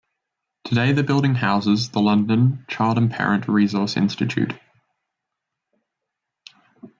Today 0.63 0.93
the 0.93 1.03
building 1.03 1.35
houses 1.35 1.89
the 1.89 2.01
London 2.01 2.65
Child 2.67 2.97
and 2.97 3.11
Parent 3.11 3.47
Resource 3.47 3.95
Institute. 3.95 4.53